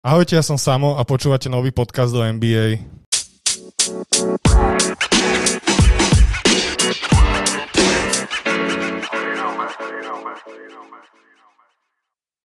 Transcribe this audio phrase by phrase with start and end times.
[0.00, 2.80] Ahojte, ja som Samo a počúvate nový podcast do NBA.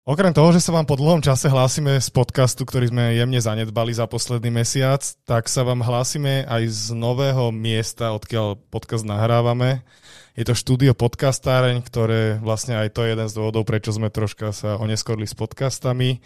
[0.03, 3.95] Okrem toho, že sa vám po dlhom čase hlásime z podcastu, ktorý sme jemne zanedbali
[3.95, 9.87] za posledný mesiac, tak sa vám hlásime aj z nového miesta, odkiaľ podcast nahrávame.
[10.35, 14.51] Je to štúdio podcastáreň, ktoré vlastne aj to je jeden z dôvodov, prečo sme troška
[14.51, 16.19] sa oneskorli s podcastami.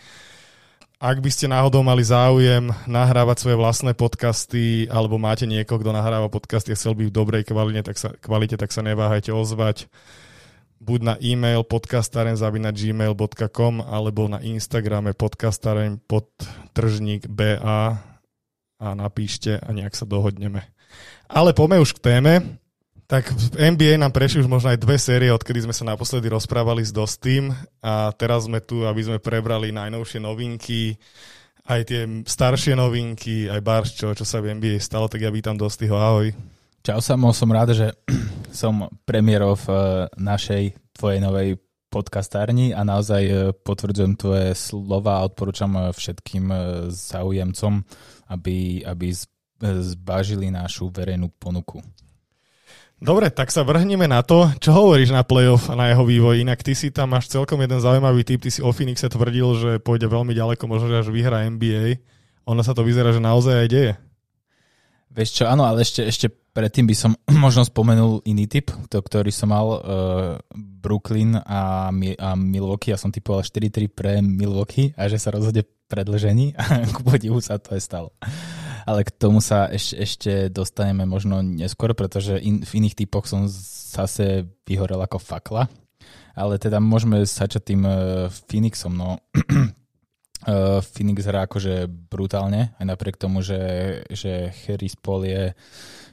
[1.00, 6.28] Ak by ste náhodou mali záujem nahrávať svoje vlastné podcasty alebo máte niekoho, kto nahráva
[6.28, 9.88] podcasty a chcel by v dobrej kvalite, tak sa, kvalite, tak sa neváhajte ozvať
[10.84, 18.04] buď na e-mail podcastaren.gmail.com alebo na Instagrame podcastaren podtržník BA
[18.84, 20.68] a napíšte a nejak sa dohodneme.
[21.32, 22.60] Ale poďme už k téme.
[23.10, 26.86] Tak v NBA nám prešli už možno aj dve série, odkedy sme sa naposledy rozprávali
[26.86, 27.50] s Dostým
[27.82, 30.94] a teraz sme tu, aby sme prebrali najnovšie novinky,
[31.66, 35.58] aj tie staršie novinky, aj Barš, čo, čo sa v NBA stalo, tak ja vítam
[35.58, 36.38] Dostyho, ahoj.
[36.86, 37.98] Čau Samo, som rád, že
[38.62, 39.74] som premiérov eh,
[40.14, 41.58] našej, tvojej novej
[41.90, 46.46] podcastárni a naozaj eh, potvrdzujem tvoje slova a odporúčam eh, všetkým
[46.94, 47.74] záujemcom,
[48.38, 49.08] aby, aby
[49.58, 51.82] zbažili našu verejnú ponuku.
[53.00, 56.44] Dobre, tak sa vrhneme na to, čo hovoríš na playoff a na jeho vývoj.
[56.44, 59.72] Inak ty si tam máš celkom jeden zaujímavý typ, ty si o Phoenixe tvrdil, že
[59.80, 62.04] pôjde veľmi ďaleko, možno že až vyhra NBA.
[62.44, 63.94] Ono sa to vyzerá, že naozaj aj deje.
[65.16, 67.12] Vieš čo, áno, ale ešte, ešte predtým by som
[67.48, 69.80] možno spomenul iný typ, to, ktorý som mal uh,
[70.60, 72.92] Brooklyn a, a Milwaukee.
[72.92, 77.64] Ja som typoval 4-3 pre Milwaukee a že sa rozhodne predlžení a ku podivu sa
[77.64, 78.12] to aj stalo
[78.90, 83.46] ale k tomu sa ešte, ešte dostaneme možno neskôr, pretože in, v iných typoch som
[83.46, 85.70] zase vyhorel ako fakla.
[86.34, 88.98] Ale teda môžeme začať tým uh, Phoenixom.
[88.98, 89.22] No.
[90.50, 93.62] uh, Phoenix hrá akože brutálne, aj napriek tomu, že,
[94.10, 95.54] že Harry Paul je,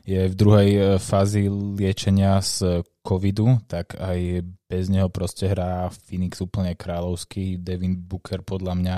[0.05, 6.45] je v druhej e, fázi liečenia z covidu, tak aj bez neho proste hrá Phoenix
[6.45, 7.57] úplne kráľovský.
[7.57, 8.97] Devin Booker podľa mňa,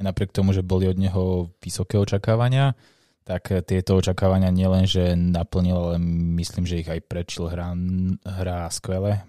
[0.00, 2.74] aj napriek tomu, že boli od neho vysoké očakávania,
[3.30, 5.96] tak tieto očakávania nielen, že naplnil, ale
[6.34, 7.46] myslím, že ich aj prečil.
[7.46, 7.78] Hrá,
[8.26, 9.22] hrá skvele,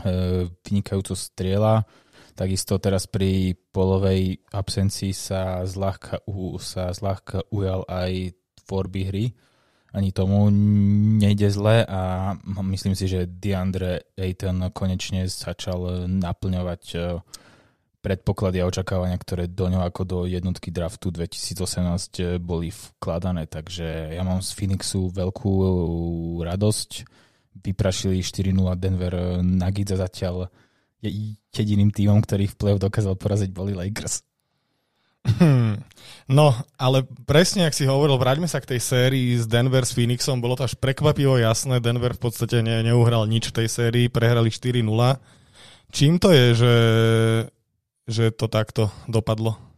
[0.00, 1.84] e, vynikajúco striela.
[2.32, 6.24] Takisto teraz pri polovej absencii sa zľahka,
[6.56, 8.32] sa zľahka ujal aj
[8.64, 9.24] tvorby hry.
[9.92, 10.48] Ani tomu
[11.20, 12.32] nejde zle a
[12.64, 16.98] myslím si, že DeAndre Ayton konečne začal naplňovať e,
[17.98, 21.58] predpoklady a očakávania, ktoré do ňoho ako do jednotky draftu 2018
[22.22, 23.50] eh, boli vkladané.
[23.50, 25.52] Takže ja mám z Phoenixu veľkú
[26.46, 26.90] radosť.
[27.58, 30.46] Vyprašili 4-0 Denver Nuggets a zatiaľ
[31.02, 34.22] je jediným týmom, ktorý v play dokázal poraziť, boli Lakers.
[35.26, 35.82] Hmm.
[36.30, 40.40] No, ale presne, ak si hovoril, vráťme sa k tej sérii s Denver s Phoenixom,
[40.40, 44.48] bolo to až prekvapivo jasné, Denver v podstate ne, neuhral nič v tej sérii, prehrali
[44.48, 44.86] 4-0.
[45.92, 46.72] Čím to je, že
[48.08, 49.68] že to takto dopadlo?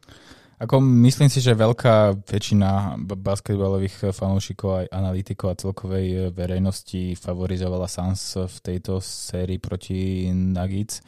[0.60, 0.76] Ako
[1.08, 8.36] myslím si, že veľká väčšina basketbalových fanúšikov aj analytikov a celkovej e, verejnosti favorizovala Suns
[8.36, 11.00] v tejto sérii proti Nuggets.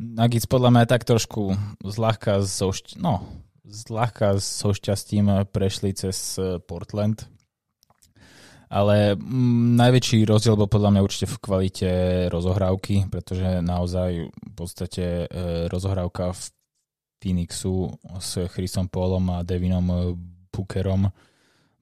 [0.00, 1.52] Nuggets podľa mňa tak trošku
[1.84, 3.28] zľahka so, no,
[3.68, 7.28] zľahka so šťastím prešli cez e, Portland,
[8.72, 11.90] ale m, najväčší rozdiel bol podľa mňa určite v kvalite
[12.32, 16.42] rozohrávky, pretože naozaj v podstate e, rozohrávka v
[17.20, 20.16] Phoenixu s Chrisom Paulom a Devinom
[20.48, 21.12] Bookerom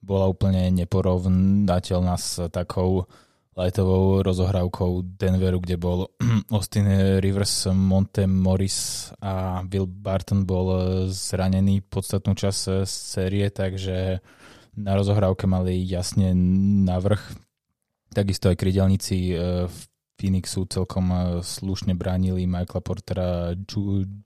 [0.03, 3.07] bola úplne neporovnateľná s takou
[3.55, 6.11] lightovou rozohrávkou Denveru, kde bol
[6.55, 6.87] Austin
[7.23, 14.19] Rivers, Monte Morris a Will Barton bol zranený podstatnú časť série, takže
[14.77, 16.31] na rozohrávke mali jasne
[16.87, 17.21] navrh.
[18.11, 19.35] Takisto aj krydelníci e,
[19.67, 19.77] v
[20.19, 23.29] Phoenixu celkom e, slušne bránili Michaela Portera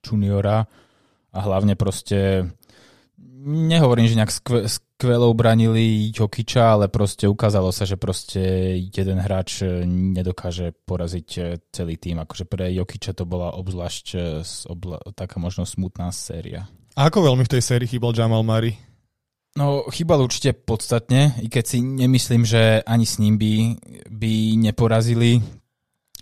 [0.02, 0.66] juniora
[1.36, 2.50] a hlavne proste
[3.46, 8.42] nehovorím, že nejak skve, skvelo bránili Jokiča, ale proste ukázalo sa, že proste
[8.82, 12.22] jeden hráč e, nedokáže poraziť celý tým.
[12.26, 14.06] Akože pre Jokiča to bola obzvlášť
[14.66, 16.66] obla, taká možno smutná séria.
[16.98, 18.85] A ako veľmi v tej sérii chýbal Jamal Murray?
[19.56, 23.80] No, chýbal určite podstatne, i keď si nemyslím, že ani s ním by,
[24.12, 24.34] by
[24.68, 25.40] neporazili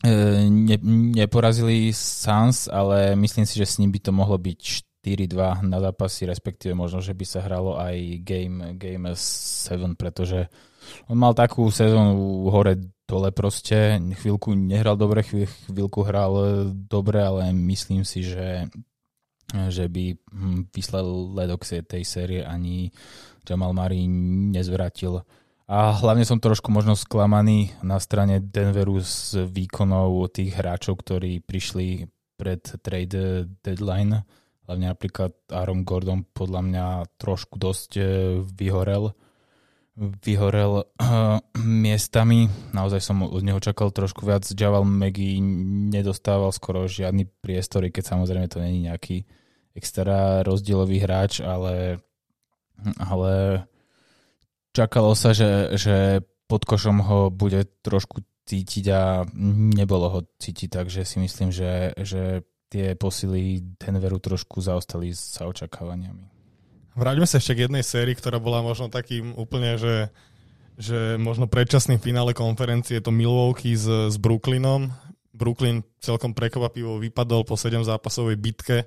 [0.06, 0.78] e, ne,
[1.18, 4.60] neporazili Sans, ale myslím si, že s ním by to mohlo byť
[5.02, 10.46] 4-2 na zápasy, respektíve možno, že by sa hralo aj Game, game 7, pretože
[11.10, 12.78] on mal takú sezónu hore
[13.10, 18.70] dole proste, chvíľku nehral dobre, chvíľku hral dobre, ale myslím si, že
[19.51, 22.90] že by hm, výsledok tej série ani
[23.44, 24.07] Jamal Murray
[24.54, 25.22] nezvratil.
[25.68, 32.07] A hlavne som trošku možno sklamaný na strane Denveru z výkonov tých hráčov, ktorí prišli
[32.36, 34.28] pred trade deadline.
[34.68, 36.86] Hlavne napríklad Aaron Gordon podľa mňa
[37.16, 38.04] trošku dosť e,
[38.44, 39.12] vyhorel.
[39.94, 42.50] Vyhorel uh, miestami.
[42.74, 44.42] Naozaj som od neho čakal trošku viac.
[44.50, 45.38] Javal Maggie
[45.94, 49.22] nedostával skoro žiadny priestory, keď samozrejme to není nejaký
[49.78, 52.01] extra rozdielový hráč, ale,
[52.98, 53.66] ale
[54.74, 59.30] čakalo sa, že, že pod košom ho bude trošku cítiť a
[59.78, 62.42] nebolo ho cítiť, takže si myslím, že, že
[62.74, 66.33] tie posily Denveru trošku zaostali sa očakávaniami.
[66.94, 70.13] Vráťme sa ešte k jednej sérii, ktorá bola možno takým úplne, že,
[70.78, 74.94] že možno predčasným finále konferencie je to Milwaukee s, s Brooklynom.
[75.34, 78.86] Brooklyn celkom prekvapivo vypadol po 7 zápasovej bitke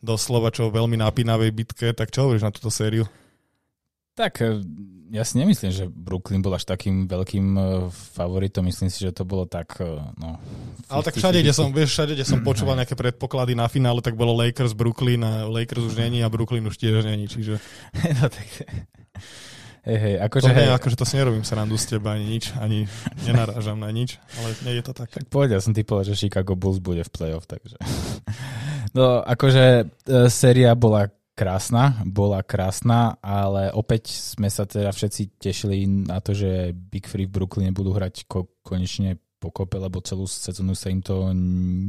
[0.00, 3.04] doslova čo veľmi napínavej bitke, tak čo hovoríš na túto sériu?
[4.20, 4.60] Tak e,
[5.16, 8.68] ja si nemyslím, že Brooklyn bol až takým veľkým e, favoritom.
[8.68, 10.36] Myslím si, že to bolo tak, e, no...
[10.92, 14.20] Ale tak všade, kde som, vieš, všade, kde som počúval nejaké predpoklady na finále, tak
[14.20, 17.56] bolo Lakers, Brooklyn a Lakers už není a Brooklyn už tiež není, čiže...
[18.20, 18.48] no tak...
[19.80, 20.68] Hej, hej, akože, to, hej.
[20.68, 22.84] Nie, akože to si nerobím srandu z teba ani nič, ani
[23.24, 25.08] nenarážam na nič, ale nie je to tak.
[25.08, 27.80] Tak povedal som typoval, že Chicago Bulls bude v playoff, takže...
[28.90, 29.86] No, akože
[30.26, 31.06] séria bola
[31.40, 37.24] krásna, bola krásna, ale opäť sme sa teda všetci tešili na to, že Big Free
[37.24, 41.32] v Brooklyne budú hrať ko- konečne pokope, lebo celú sezónu sa im to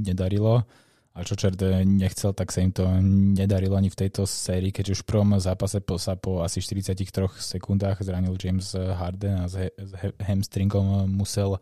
[0.07, 0.63] nedarilo
[1.11, 2.87] a čo čert nechcel, tak sa im to
[3.35, 7.03] nedarilo ani v tejto sérii, keď už v prvom zápase sa po asi 43
[7.35, 9.91] sekundách zranil James Harden a s, s
[10.23, 11.59] hamstringom musel,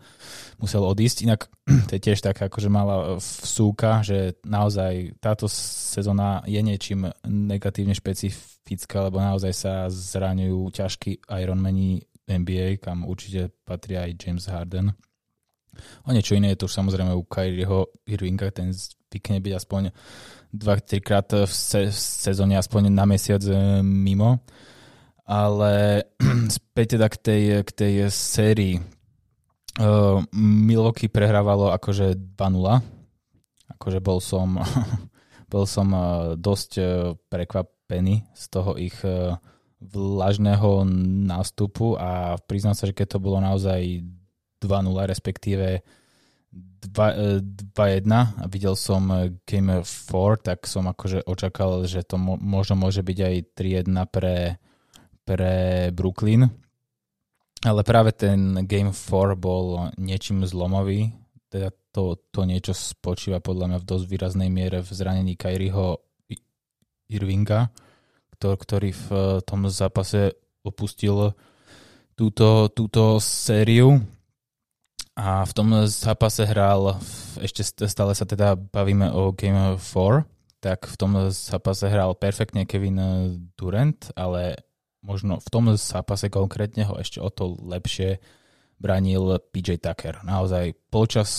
[0.61, 1.25] musel odísť.
[1.25, 1.49] Inak
[1.89, 9.09] to je tiež taká akože malá vsúka, že naozaj táto sezóna je niečím negatívne špecifická,
[9.09, 14.93] lebo naozaj sa zraňujú ťažkí Ironmani NBA, kam určite patrí aj James Harden.
[16.05, 19.81] O niečo iné je to už samozrejme u Kyrieho Irvinga, ten zvykne byť aspoň
[20.53, 24.41] 2-3 krát v, se- v sezóne, aspoň na mesiac e, mimo.
[25.29, 26.03] Ale
[26.57, 28.81] späť teda k tej, k tej sérii.
[29.79, 32.81] Uh, Milwaukee prehrávalo akože 2-0.
[33.77, 34.59] Akože bol som,
[35.53, 36.03] bol som uh,
[36.35, 36.71] dosť
[37.31, 38.97] prekvapený z toho ich
[39.79, 40.83] vlažného
[41.31, 44.03] nástupu a priznám sa, že keď to bolo naozaj
[44.59, 45.81] 2-0, respektíve
[46.79, 52.79] 2-1 a videl som eh, Game 4, tak som akože očakal, že to mo- možno
[52.79, 54.57] môže byť aj 3-1 pre,
[55.27, 55.53] pre
[55.91, 56.47] Brooklyn.
[57.59, 61.11] Ale práve ten Game 4 bol niečím zlomový.
[61.51, 65.99] Teda to, to niečo spočíva podľa mňa v dosť výraznej miere v zranení Kyrieho
[67.11, 67.73] Irvinga,
[68.39, 70.33] ktorý v eh, tom zápase
[70.63, 71.35] opustil
[72.15, 73.99] túto, túto sériu
[75.19, 76.95] a v tom zápase hral,
[77.43, 80.23] ešte stále sa teda bavíme o Game 4,
[80.63, 82.99] tak v tom zápase hral perfektne Kevin
[83.59, 84.63] Durant, ale
[85.03, 88.23] možno v tom zápase konkrétne ho ešte o to lepšie
[88.79, 90.23] bránil PJ Tucker.
[90.23, 91.31] Naozaj polčas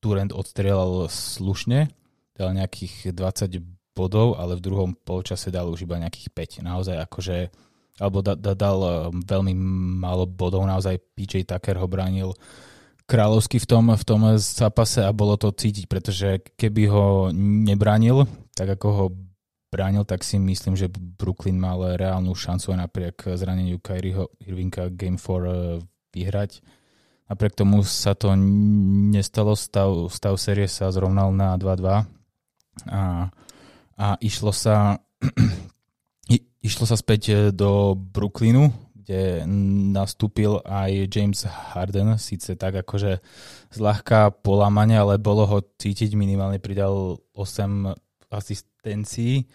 [0.00, 1.92] Durant odstrelal slušne,
[2.32, 3.60] dal nejakých 20
[3.92, 6.64] bodov, ale v druhom polčase dal už iba nejakých 5.
[6.64, 7.36] Naozaj akože
[7.96, 9.56] alebo da, da, dal veľmi
[10.00, 12.36] málo bodov, naozaj PJ Tucker ho bránil
[13.06, 18.26] kráľovský v tom, v tom zápase a bolo to cítiť, pretože keby ho nebránil,
[18.58, 19.06] tak ako ho
[19.70, 25.18] bránil, tak si myslím, že Brooklyn mal reálnu šancu aj napriek zraneniu Kyrieho Irvinka Game
[25.18, 25.52] 4 eh,
[26.14, 26.62] vyhrať.
[27.26, 32.06] Napriek tomu sa to nestalo, stav, stav série sa zrovnal na 2-2
[32.86, 33.02] a,
[33.98, 35.02] a išlo sa
[36.66, 39.46] išlo sa späť eh, do Brooklynu, kde
[39.94, 43.22] nastúpil aj James Harden, síce tak akože
[43.70, 47.94] zľahka polamane, ale bolo ho cítiť, minimálne pridal 8
[48.34, 49.46] asistencií.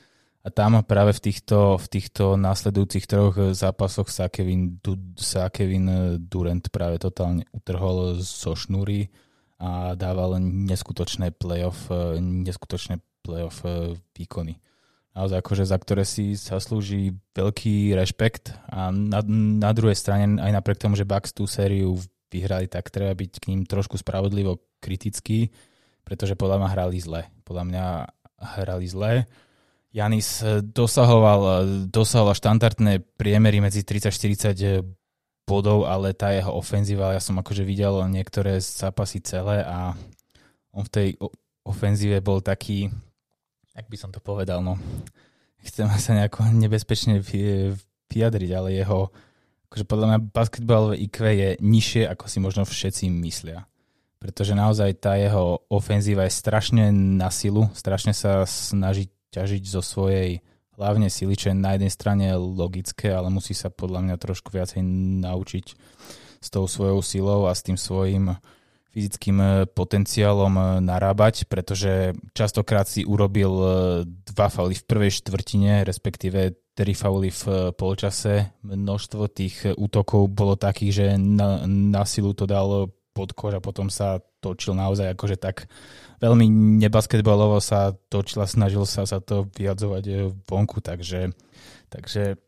[0.41, 4.79] A tam práve v týchto, v týchto následujúcich troch zápasoch sa Kevin,
[5.19, 9.11] sa Kevin Durant práve totálne utrhol zo šnúry
[9.59, 13.61] a dával neskutočné playoff, neskutočné playoff
[14.15, 14.57] výkony
[15.11, 19.19] naozaj akože za ktoré si zaslúži veľký rešpekt a na,
[19.59, 21.99] na druhej strane aj napriek tomu, že Bucks tú sériu
[22.31, 25.51] vyhrali, tak treba byť k ním trošku spravodlivo kritický,
[26.07, 27.21] pretože podľa mňa hrali zle.
[27.43, 27.85] Podľa mňa
[28.55, 29.11] hrali zle.
[29.91, 34.87] Janis dosahoval, dosahoval štandardné priemery medzi 30-40
[35.43, 39.91] bodov, ale tá jeho ofenzíva, ja som akože videl niektoré zápasy celé a
[40.71, 41.07] on v tej
[41.67, 42.87] ofenzíve bol taký,
[43.75, 44.75] ak by som to povedal, no,
[45.63, 49.11] chcem sa nejako nebezpečne vyjadriť, ale jeho,
[49.71, 53.65] akože podľa mňa basketbalové IQ je nižšie, ako si možno všetci myslia.
[54.21, 60.45] Pretože naozaj tá jeho ofenzíva je strašne na silu, strašne sa snaží ťažiť zo svojej
[60.77, 64.81] hlavne sily, čo je na jednej strane logické, ale musí sa podľa mňa trošku viacej
[65.25, 65.65] naučiť
[66.41, 68.33] s tou svojou silou a s tým svojim
[68.91, 73.67] fyzickým e, potenciálom e, narábať, pretože častokrát si urobil e,
[74.35, 78.51] dva fauly v prvej štvrtine, respektíve tri fauly v polčase.
[78.63, 83.91] Množstvo tých útokov bolo takých, že na, na silu to dal pod kož a potom
[83.91, 85.67] sa točil naozaj akože tak
[86.23, 86.47] veľmi
[86.79, 91.35] nebasketbalovo sa točil a snažil sa sa to vyjadzovať vonku, takže,
[91.91, 92.39] takže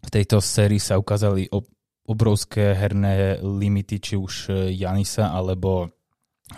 [0.00, 1.48] v tejto sérii sa ukázali
[2.10, 5.94] obrovské herné limity, či už Janisa alebo,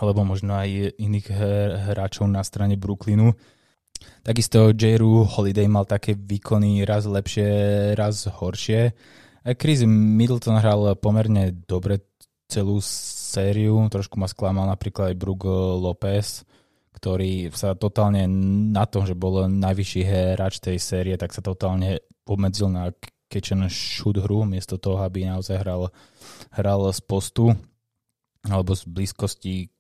[0.01, 1.29] alebo možno aj iných
[1.93, 3.37] hráčov na strane Brooklynu.
[4.25, 8.97] Takisto Jeru Holiday mal také výkony raz lepšie, raz horšie.
[9.61, 12.01] Chris Middleton hral pomerne dobre
[12.49, 15.45] celú sériu, trošku ma sklamal napríklad aj Brook
[15.79, 16.49] Lopez,
[16.97, 18.29] ktorý sa totálne
[18.73, 20.03] na tom, že bol najvyšší
[20.37, 22.93] hráč tej série, tak sa totálne obmedzil na
[23.33, 25.89] catch and shoot hru, miesto toho, aby naozaj hral,
[26.53, 27.57] hral z postu
[28.45, 29.73] alebo z blízkosti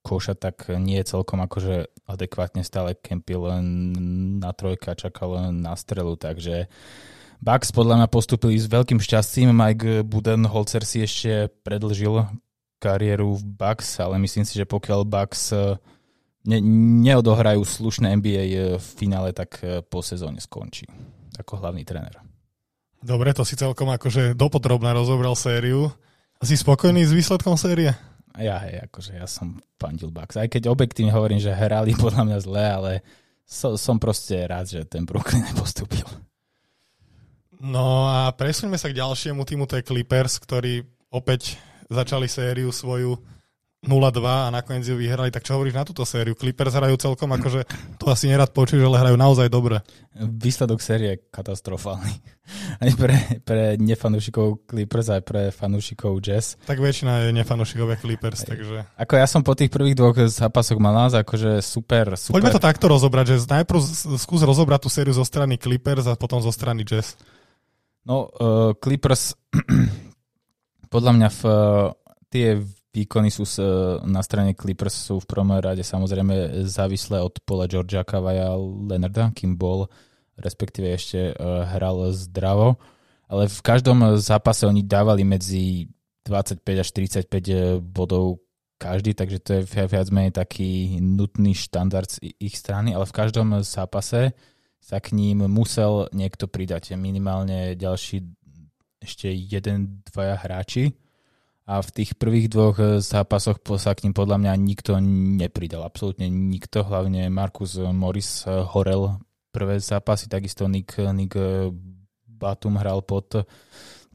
[0.00, 3.92] koša, tak nie je celkom akože adekvátne stále kempil len
[4.40, 6.72] na trojka, čakal na strelu, takže
[7.40, 9.52] Bucks podľa mňa postupili s veľkým šťastím.
[9.56, 12.28] Mike Budenholzer si ešte predlžil
[12.80, 15.76] kariéru v Bucks, ale myslím si, že pokiaľ Bucks eh,
[16.44, 16.58] ne,
[17.04, 20.84] neodohrajú slušné NBA eh, v finále, tak eh, po sezóne skončí
[21.40, 22.29] ako hlavný tréner.
[23.00, 25.88] Dobre, to si celkom akože dopodrobne rozobral sériu.
[26.40, 27.92] A si spokojný s výsledkom série?
[28.36, 30.36] Ja, hej, akože ja som fandil Bucks.
[30.36, 32.92] Aj keď objektívne hovorím, že hrali podľa mňa zle, ale
[33.44, 36.04] so, som proste rád, že ten Brooklyn nepostúpil.
[37.60, 40.80] No a presuňme sa k ďalšiemu týmu, to je Clippers, ktorí
[41.12, 41.60] opäť
[41.92, 43.20] začali sériu svoju
[43.80, 45.32] 0-2 a nakoniec ju vyhrali.
[45.32, 46.36] Tak čo hovoríš na túto sériu?
[46.36, 47.64] Clippers hrajú celkom akože,
[47.96, 49.80] to asi nerad počuješ, ale hrajú naozaj dobre.
[50.20, 52.12] Výsledok série je katastrofálny.
[52.84, 56.58] Aj pre, pre nefanúšikov Clippers, aj pre fanúšikov Jazz.
[56.66, 58.90] Tak väčšina je nefanúšikovia Clippers, takže...
[58.98, 62.42] Ako ja som po tých prvých dvoch zápasoch mal nás, akože super, super.
[62.42, 63.78] Poďme to takto rozobrať, že najprv
[64.18, 67.14] skús rozobrať tú sériu zo strany Clippers a potom zo strany Jazz.
[68.02, 69.38] No, uh, Clippers
[70.94, 71.42] podľa mňa v,
[72.34, 72.46] tie
[72.90, 73.62] výkony sú s,
[74.02, 79.54] na strane Clippers sú v prvom rade samozrejme závislé od pola Georgia Kavaja Leonarda, kým
[79.54, 79.86] bol,
[80.34, 82.82] respektíve ešte uh, hral zdravo.
[83.30, 85.86] Ale v každom zápase oni dávali medzi
[86.26, 88.42] 25 až 45 e, bodov
[88.74, 93.62] každý, takže to je viac menej taký nutný štandard z ich strany, ale v každom
[93.62, 94.34] zápase
[94.82, 96.98] sa k ním musel niekto pridať.
[96.98, 98.26] Minimálne ďalší
[98.98, 100.90] ešte jeden, dvaja hráči
[101.70, 104.98] a v tých prvých dvoch eh, zápasoch sa k ním podľa mňa nikto
[105.38, 105.86] nepridal.
[105.86, 109.22] Absolútne nikto, hlavne Markus Morris eh, horel
[109.54, 111.70] prvé zápasy, takisto Nick, Nick eh,
[112.26, 113.46] Batum hral pod,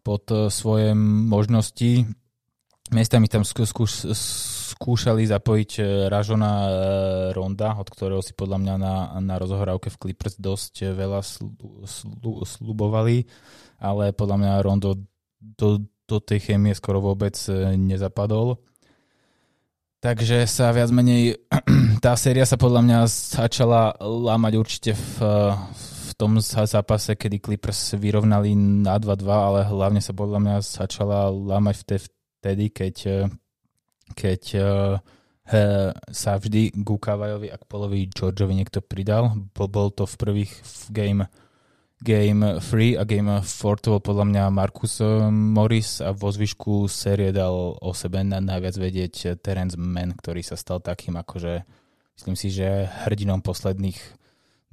[0.01, 2.09] pod svoje možnosti.
[2.89, 4.09] Miestami tam skúš,
[4.73, 5.71] skúšali zapojiť
[6.09, 6.53] Ražona
[7.37, 11.53] Ronda, od ktorého si podľa mňa na, na rozohrávke v Clippers dosť veľa slu,
[11.85, 13.29] slu, slubovali,
[13.77, 15.05] ale podľa mňa Rondo
[15.37, 18.61] do, do tej chémie skoro vôbec e, nezapadol.
[19.99, 21.41] Takže sa viac menej,
[22.05, 25.15] tá séria sa podľa mňa začala lámať určite v,
[25.57, 32.05] v tom zápase, kedy Clippers vyrovnali na 2-2, ale hlavne sa podľa mňa začala lámať
[32.37, 33.19] vtedy, keď, e,
[34.13, 34.61] keď e,
[35.49, 35.63] he,
[36.13, 39.33] sa vždy Gukavajovi a Polovi Georgeovi niekto pridal.
[39.57, 40.53] Bol, to v prvých
[40.93, 41.25] game
[42.03, 46.91] Game 3 a Game 4 to bol podľa mňa Marcus eh, Morris a vo zvyšku
[46.91, 51.63] série dal o sebe na najviac vedieť Terence Mann, ktorý sa stal takým akože
[52.19, 53.95] myslím si, že hrdinom posledných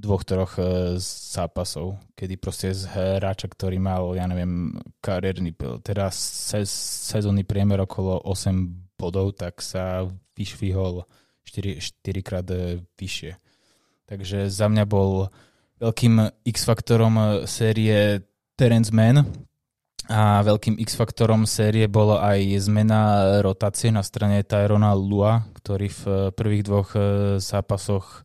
[0.02, 5.54] dvoch, troch eh, zápasov, kedy proste z hráča, ktorý mal, ja neviem, kariérny,
[5.86, 11.06] teda se, sezónny priemer okolo 8 bodov, tak sa vyšvihol
[11.46, 13.38] 4, 4 krát eh, vyššie.
[14.10, 15.30] Takže za mňa bol
[15.82, 18.22] Veľkým X-faktorom eh, série
[18.54, 19.26] Terence Mann.
[20.10, 26.16] A veľkým X-faktorom série bolo aj zmena rotácie na strane Tyrona Lua, ktorý v eh,
[26.30, 27.02] prvých dvoch eh,
[27.42, 28.22] zápasoch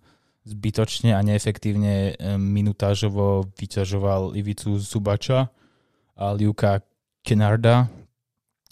[0.48, 5.52] zbytočne a neefektívne minutážovo vyťažoval Ivicu Zubača
[6.16, 6.88] a Liuka
[7.20, 7.92] Kenarda,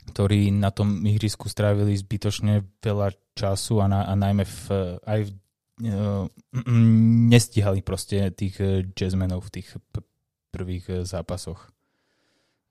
[0.07, 4.63] ktorí na tom ihrisku strávili zbytočne veľa času a, na, a najmä v,
[5.03, 5.31] aj v
[7.29, 8.59] nestíhali proste tých
[8.95, 9.75] jazzmenov v tých
[10.55, 11.67] prvých zápasoch.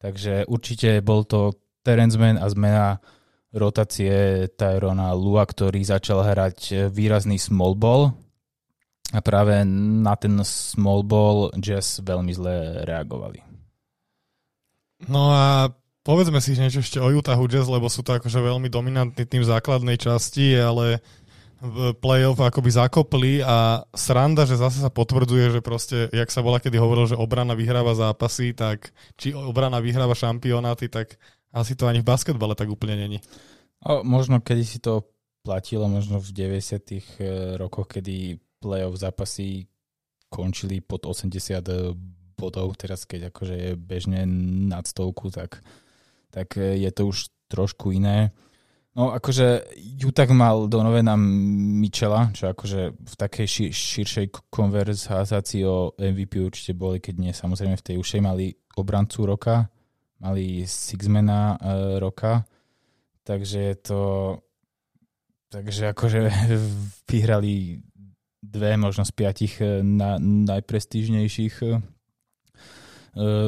[0.00, 1.52] Takže určite bol to
[1.84, 3.00] Terence Mann a zmena
[3.52, 8.16] rotácie Tyrona Lua, ktorý začal hrať výrazný small ball
[9.12, 9.62] a práve
[10.02, 13.44] na ten small ball Jazz veľmi zle reagovali.
[15.06, 15.68] No a
[16.02, 20.00] povedzme si niečo ešte o Utahu Jazz, lebo sú to akože veľmi dominantný tým základnej
[20.00, 21.04] časti, ale
[21.64, 26.60] v playoff akoby zakopli a sranda, že zase sa potvrdzuje, že proste, jak sa bola
[26.60, 31.16] kedy hovoril, že obrana vyhráva zápasy, tak či obrana vyhráva šampionáty, tak
[31.56, 33.18] asi to ani v basketbale tak úplne není.
[33.80, 35.08] O, možno kedy si to
[35.40, 36.60] platilo, možno v 90
[36.92, 37.00] e,
[37.56, 39.64] rokoch, kedy playoff zápasy
[40.28, 41.96] končili pod 80 e,
[42.36, 44.28] bodov, teraz keď akože je bežne
[44.68, 45.64] nad stovku, tak,
[46.28, 48.36] tak e, je to už trošku iné.
[48.94, 56.38] No akože Utah mal Donovena Michela, čo akože v takej šir, širšej konverzácii o MVP
[56.38, 59.66] určite boli, keď nie samozrejme v tej ušej mali obrancu roka,
[60.22, 62.46] mali Sixmana uh, roka,
[63.26, 64.00] takže je to
[65.50, 66.30] takže akože
[67.10, 67.82] vyhrali
[68.38, 71.82] dve, možno z piatich e, na, najprestížnejších uh,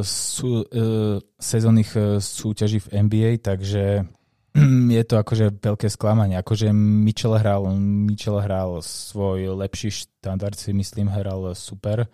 [0.02, 4.10] sú, uh, sezónnych súťaží v NBA, takže
[4.96, 6.40] je to akože veľké sklamanie.
[6.40, 12.08] Akože Mitchell hral, Mitchell hral svoj lepší štandard, si myslím, hral super.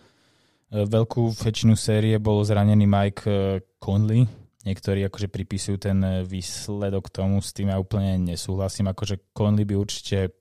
[0.72, 4.24] Veľkú väčšinu série bol zranený Mike eh, Conley.
[4.62, 8.88] Niektorí akože pripisujú ten výsledok tomu, s tým ja úplne nesúhlasím.
[8.88, 10.32] Akože Conley by určite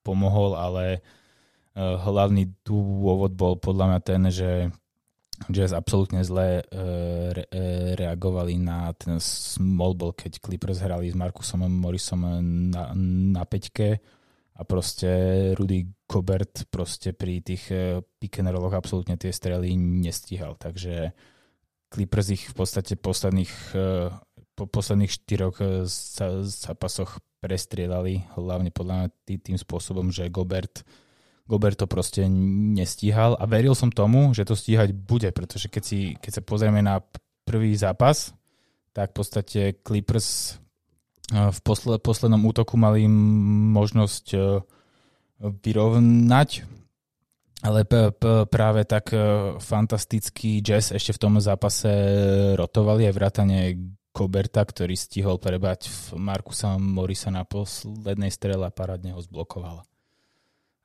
[0.00, 1.00] pomohol, ale eh,
[1.78, 4.50] hlavný dôvod bol podľa mňa ten, že
[5.52, 6.64] Jazz absolútne zle
[7.32, 7.64] re, e,
[7.94, 12.24] reagovali na ten small ball, keď Clippers hrali s Markusom Morrisom
[12.72, 12.96] na,
[13.36, 14.00] na peťke
[14.56, 15.08] a proste
[15.52, 21.12] Rudy Gobert proste pri tých e, pick and rolloch absolútne tie strely nestíhal, takže
[21.92, 24.08] Clippers ich v podstate posledných, e,
[24.56, 25.60] po posledných štyroch
[26.48, 29.08] zápasoch prestrielali, hlavne podľa mňa
[29.44, 30.82] tým spôsobom, že Gobert
[31.46, 35.98] Gobert to proste nestíhal a veril som tomu, že to stíhať bude, pretože keď, si,
[36.18, 36.98] keď sa pozrieme na
[37.46, 38.34] prvý zápas,
[38.90, 40.58] tak v podstate Clippers
[41.30, 44.42] eh, v posled, poslednom útoku mali možnosť eh,
[45.38, 46.50] vyrovnať,
[47.62, 51.92] ale p- p- práve tak eh, fantastický jazz ešte v tom zápase
[52.58, 53.58] rotovali aj vrátane
[54.10, 59.84] Koberta, ktorý stihol prebať Markusa Morisa na poslednej strele a parádne ho zblokoval.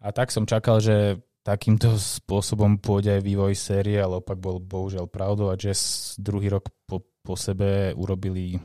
[0.01, 5.09] A tak som čakal, že takýmto spôsobom pôjde aj vývoj série, ale opak bol bohužiaľ
[5.09, 8.61] pravdou a Jazz druhý rok po, po sebe urobili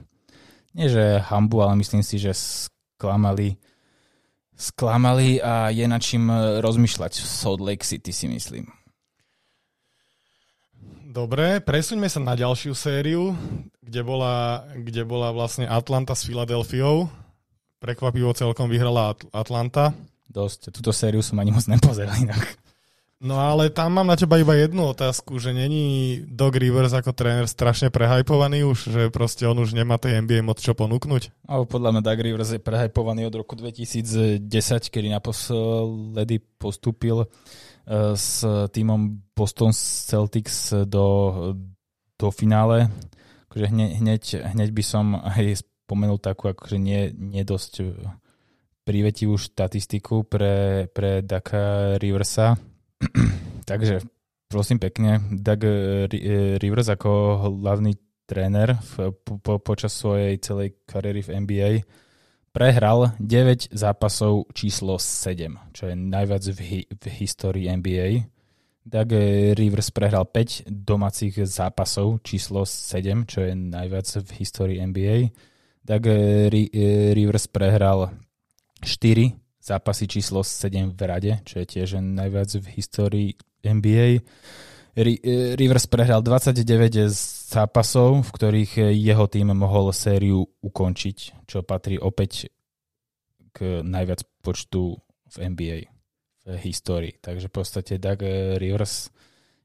[0.77, 3.57] nie že hambu, ale myslím si, že sklamali
[4.57, 6.33] sklamali a je na čím
[6.64, 8.64] rozmýšľať v Salt Lake City si myslím.
[11.12, 13.33] Dobre, presuňme sa na ďalšiu sériu,
[13.81, 17.09] kde bola, kde bola vlastne Atlanta s Filadelfiou.
[17.81, 19.96] Prekvapivo celkom vyhrala Atlanta
[20.31, 20.75] dosť.
[20.75, 22.59] Túto sériu som ani moc nepozeral inak.
[23.17, 27.49] No ale tam mám na teba iba jednu otázku, že není Doc Rivers ako tréner
[27.49, 31.49] strašne prehypovaný už, že proste on už nemá tej NBA moc čo ponúknuť?
[31.49, 34.45] No, podľa mňa Doug Rivers je prehypovaný od roku 2010,
[34.93, 37.29] kedy naposledy postúpil uh,
[38.12, 41.07] s týmom Boston Celtics do,
[42.21, 42.93] do finále.
[43.49, 47.73] Akože hneď, hneď, hneď by som aj spomenul takú akože nie, nie dosť
[48.87, 52.55] privetivú štatistiku pre, pre Daka Riversa.
[53.70, 54.07] Takže
[54.46, 55.66] prosím pekne, Doug
[56.62, 57.11] Rivers ako
[57.51, 57.99] hlavný
[58.31, 59.11] tréner v,
[59.42, 61.70] po, počas svojej celej kariéry v NBA
[62.57, 68.25] prehral 9 zápasov číslo 7, čo je najviac v, hi, v histórii NBA.
[68.87, 69.12] Doug
[69.59, 75.35] Rivers prehral 5 domácich zápasov číslo 7, čo je najviac v histórii NBA.
[75.85, 76.03] Doug
[77.12, 78.14] Rivers prehral
[78.81, 83.29] 4 zápasy číslo 7 v rade, čo je tiež najviac v histórii
[83.67, 84.23] NBA.
[85.59, 87.12] Rivers prehral 29
[87.53, 92.49] zápasov, v ktorých jeho tým mohol sériu ukončiť, čo patrí opäť
[93.53, 95.79] k najviac počtu v NBA
[96.47, 97.19] v histórii.
[97.19, 98.23] Takže v podstate Doug
[98.57, 99.11] Rivers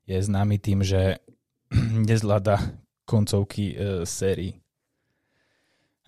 [0.10, 1.22] je známy tým, že
[2.10, 2.58] nezvláda
[3.06, 4.58] koncovky e, sérií.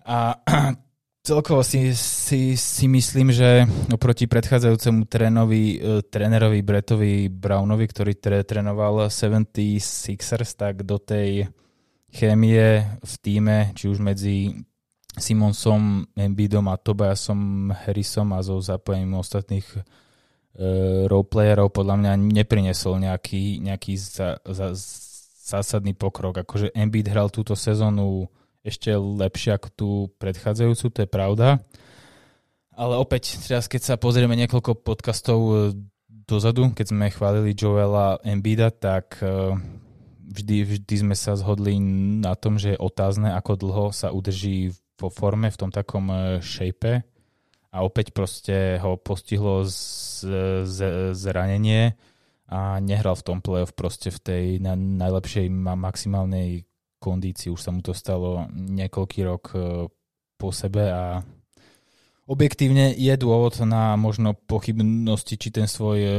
[0.04, 0.36] A
[1.24, 8.44] Celkovo si, si, si myslím, že oproti predchádzajúcemu trénovi, e, trénerovi Bretovi Brownovi, ktorý tre,
[8.44, 11.48] trénoval 76ers, tak do tej
[12.12, 14.52] chémie v týme, či už medzi
[15.16, 19.64] Simonsom, Embiidom a Tobiasom Harrisom a so zapojením ostatných
[21.08, 24.76] roleplayerov podľa mňa neprinesol nejaký, nejaký za, za,
[25.40, 26.46] zásadný pokrok.
[26.46, 28.30] Akože Embiid hral túto sezónu
[28.64, 31.60] ešte lepšie ako tú predchádzajúcu, to je pravda.
[32.74, 35.54] Ale opäť, teraz keď sa pozrieme niekoľko podcastov e,
[36.26, 39.54] dozadu, keď sme chválili Joela Embida, tak e,
[40.26, 41.78] vždy, vždy sme sa zhodli
[42.18, 46.42] na tom, že je otázne, ako dlho sa udrží vo forme, v tom takom e,
[46.42, 47.06] shape.
[47.70, 50.24] A opäť proste ho postihlo z,
[50.66, 50.78] z,
[51.14, 51.94] zranenie
[52.50, 56.66] a nehral v tom playoff proste v tej na, najlepšej maximálnej
[57.04, 57.52] kondícii.
[57.52, 59.58] Už sa mu to stalo niekoľký rok e,
[60.40, 61.20] po sebe a
[62.24, 66.12] objektívne je dôvod na možno pochybnosti, či ten svoj e,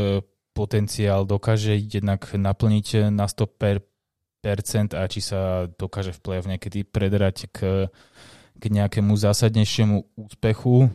[0.53, 7.57] potenciál dokáže jednak naplniť na 100% a či sa dokáže v play-off niekedy predrať k,
[8.55, 10.93] k nejakému zásadnejšiemu úspechu.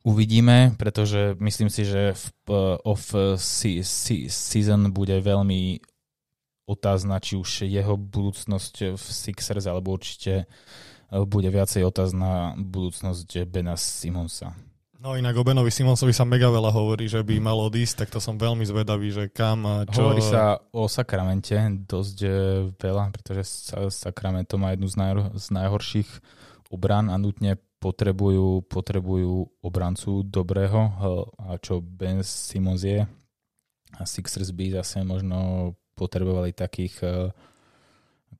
[0.00, 2.24] Uvidíme, pretože myslím si, že v
[2.88, 5.82] off season bude veľmi
[6.70, 13.74] otázna, či už jeho budúcnosť v Sixers, alebo určite e, bude viacej otázna budúcnosť Bena
[13.74, 14.54] Simonsa.
[15.00, 18.20] No inak o Benovi Simonsovi sa mega veľa hovorí, že by mal odísť, tak to
[18.20, 20.04] som veľmi zvedavý, že kam a čo...
[20.04, 21.56] Hovorí sa o Sakramente
[21.88, 22.30] dosť e,
[22.76, 23.42] veľa, pretože
[23.88, 26.10] Sacramento má jednu z, najhor- z najhorších
[26.68, 30.80] obran a nutne potrebujú, potrebujú obrancu dobrého,
[31.40, 33.08] a čo Ben Simons je.
[33.96, 37.28] A Sixers by zase možno potrebovali takých, e,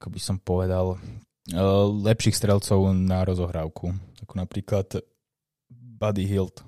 [0.01, 1.61] ako by som povedal, e,
[2.09, 3.92] lepších strelcov na rozohrávku.
[4.25, 5.05] Ako napríklad
[5.68, 6.64] Buddy Hilt.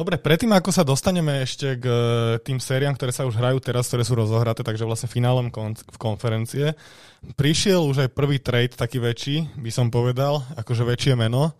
[0.00, 2.00] Dobre, predtým ako sa dostaneme ešte k e,
[2.40, 5.98] tým sériám, ktoré sa už hrajú teraz, ktoré sú rozohraté, takže vlastne finálom kon- v
[6.00, 6.72] konferencie,
[7.36, 11.52] prišiel už aj prvý trade, taký väčší, by som povedal, akože väčšie meno.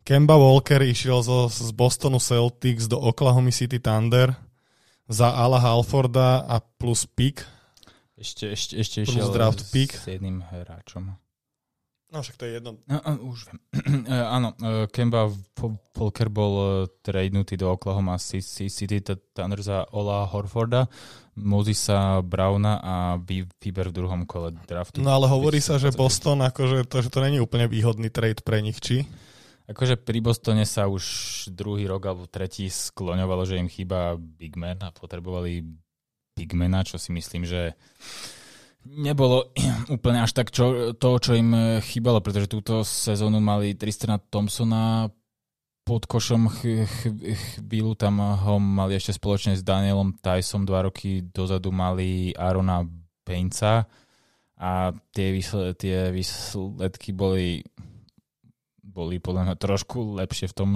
[0.00, 4.32] Kemba Walker išiel zo, z Bostonu Celtics do Oklahoma City Thunder
[5.08, 7.44] za Ala Halforda a plus pick.
[8.14, 9.92] Ešte, ešte, ešte išiel draft pick.
[9.92, 11.18] s jedným hráčom.
[12.14, 12.78] No však to je jedno.
[12.86, 12.98] No,
[13.34, 13.58] už viem.
[14.06, 15.26] E, áno, e, Kemba
[15.98, 19.02] Volker bol tradenutý do Oklahoma City
[19.34, 20.86] Thunder za Ola Horforda,
[21.42, 25.02] Mosisa Browna a výber v druhom kole draftu.
[25.02, 28.62] No ale hovorí sa, že Boston, akože to, že to není úplne výhodný trade pre
[28.62, 29.02] nich, či?
[29.64, 31.04] Akože pri Bostone sa už
[31.48, 35.64] druhý rok alebo tretí skloňovalo, že im chýba big man a potrebovali
[36.36, 37.72] big mana, čo si myslím, že
[38.84, 39.48] nebolo
[39.96, 45.08] úplne až tak čo, to, čo im chýbalo, pretože túto sezónu mali Tristana Thompsona
[45.84, 47.12] pod košom ch- ch-
[47.60, 52.84] chvíľu, tam ho mali ešte spoločne s Danielom Tyson, dva roky dozadu mali Arona
[53.20, 53.84] Painca
[54.56, 57.60] a tie, výsledky, tie výsledky boli,
[58.94, 60.70] boli podľa mňa trošku lepšie v tom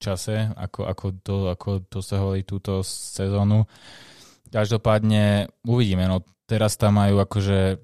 [0.00, 3.68] čase, ako, ako, to, ako dosahovali túto sezónu.
[4.48, 7.78] Každopádne uvidíme, no teraz tam majú akože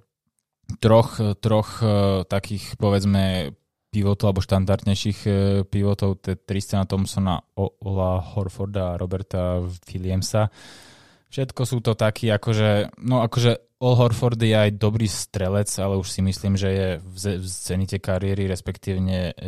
[0.81, 3.55] troch, troch uh, takých povedzme
[3.93, 5.35] pivotov alebo štandardnejších uh,
[5.69, 9.61] pivotov, Tristana Thompsona, Ola Horforda a Roberta
[9.93, 10.49] Williamsa.
[11.31, 16.09] Všetko sú to takí akože, no akože Ol Horford je aj dobrý strelec, ale už
[16.09, 18.97] si myslím, že je v, zenite kariéry, respektíve,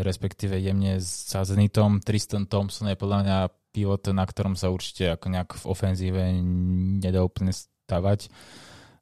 [0.04, 2.04] respektíve jemne za Zenitom.
[2.04, 3.36] Tristan Thompson je podľa mňa
[3.72, 6.22] pivot, na ktorom sa určite ako nejak v ofenzíve
[7.00, 8.28] nedá úplne stavať.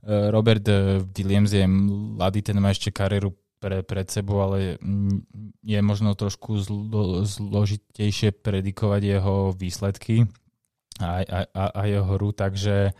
[0.06, 4.78] Eh, Robert eh, Williams je mladý, ten má ešte kariéru pre, pred sebou, ale
[5.66, 10.30] je možno trošku zlo, zložitejšie predikovať jeho výsledky
[11.02, 12.94] a, a, a, jeho hru, takže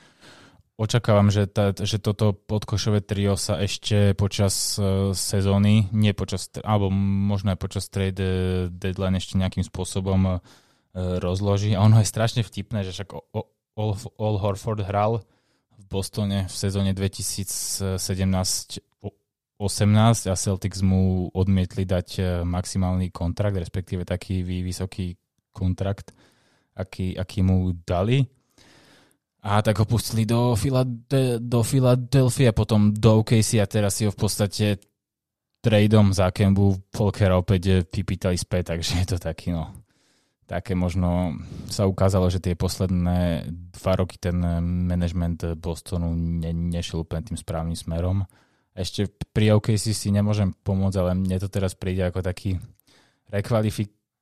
[0.77, 6.93] očakávam, že, tá, že toto podkošové trio sa ešte počas uh, sezóny, nie počas, alebo
[6.93, 10.39] možno aj počas trade deadline ešte nejakým spôsobom uh,
[10.95, 11.73] rozloží.
[11.73, 13.09] A ono je strašne vtipné, že však
[13.77, 15.25] All, Horford hral
[15.87, 18.01] Bostone v sezóne 2017
[19.57, 25.17] 18 a Celtics mu odmietli dať e, maximálny kontrakt, respektíve taký vysoký
[25.49, 26.12] kontrakt,
[26.77, 28.29] aký, aký mu dali.
[29.42, 34.11] A tak ho pustili do, Filade- do Philadelphia, potom do OKC a teraz si ho
[34.11, 34.81] v podstate
[35.61, 39.87] tradeom za Kembu Volkera opäť vypýtali späť, takže je to taký no
[40.46, 41.35] také možno
[41.66, 44.38] sa ukázalo, že tie posledné dva roky ten
[44.87, 48.22] management Bostonu ne, nešiel úplne tým správnym smerom.
[48.72, 52.62] Ešte pri OKC si nemôžem pomôcť, ale mne to teraz príde ako taký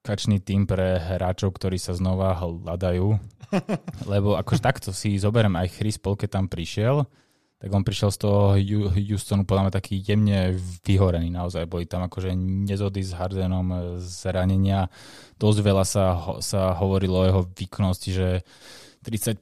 [0.04, 3.16] rekvalifikačný tým pre hráčov, ktorí sa znova hľadajú.
[4.12, 7.08] Lebo akože takto si zoberiem aj Chris Paul, keď tam prišiel,
[7.56, 8.52] tak on prišiel z toho
[8.92, 11.64] Houstonu podľa mňa taký jemne vyhorený naozaj.
[11.64, 14.92] Boli tam akože nezody s Hardenom, zranenia.
[15.40, 18.28] Dosť veľa sa, sa hovorilo o jeho výkonnosti, že
[19.08, 19.40] 35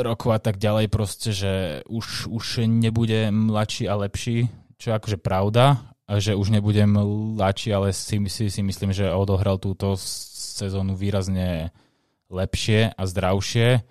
[0.00, 4.48] rokov a tak ďalej proste, že už, už nebude mladší a lepší,
[4.80, 5.76] čo je akože pravda,
[6.16, 6.88] že už nebudem
[7.36, 11.68] mladší, ale si, si, si myslím, že odohral túto sezónu výrazne
[12.32, 13.84] lepšie a zdravšie.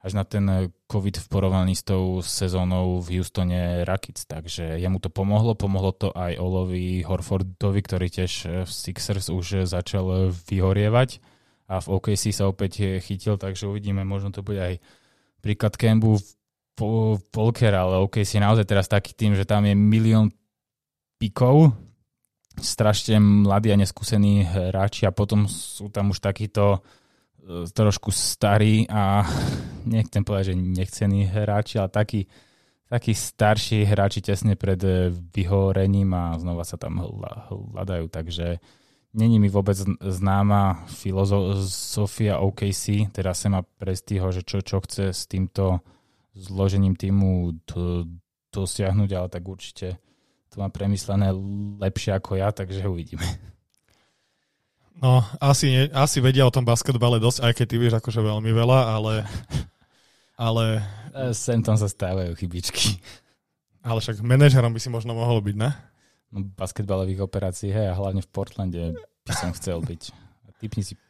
[0.00, 4.24] Až na ten COVID v porovnaní s tou sezónou v Houstone Rakic.
[4.24, 10.32] Takže jemu to pomohlo, pomohlo to aj Olovi Horfordovi, ktorý tiež v Sixers už začal
[10.48, 11.20] vyhorievať.
[11.70, 14.74] A v OKC sa opäť chytil, takže uvidíme, možno to bude aj
[15.44, 16.18] príklad Kembu
[17.30, 20.32] Volker, ale OKC je naozaj teraz taký tým, že tam je milión
[21.20, 21.76] pikov,
[22.56, 26.80] strašne mladí a neskúsení hráči a potom sú tam už takíto
[27.44, 29.28] e, trošku starí a
[29.84, 32.24] nechcem povedať, že nechcení hráči, ale takí,
[32.88, 34.80] takí starší hráči tesne pred
[35.36, 37.04] vyhorením a znova sa tam
[37.76, 38.56] hľadajú, takže
[39.10, 45.26] Není mi vôbec známa filozofia OKC, teda sa ma Prestiho, že čo, čo chce s
[45.26, 45.82] týmto
[46.38, 47.58] zložením týmu
[48.54, 49.98] dosiahnuť, ale tak určite
[50.50, 51.30] to má premyslené
[51.78, 53.22] lepšie ako ja, takže uvidíme.
[55.00, 58.78] No, asi, asi vedia o tom basketbale dosť, aj keď ty vieš akože veľmi veľa,
[59.00, 59.24] ale...
[60.36, 60.84] ale...
[61.16, 63.00] E, sem tam sa stávajú chybičky.
[63.80, 65.72] Ale však manažerom by si možno mohol byť, ne?
[66.30, 68.82] No, basketbalových operácií, hej, a hlavne v Portlande
[69.24, 70.02] by som chcel byť.
[70.44, 71.00] A typni si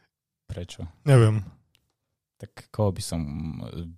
[0.46, 0.86] prečo.
[1.02, 1.42] Neviem.
[2.38, 3.20] Tak koho by som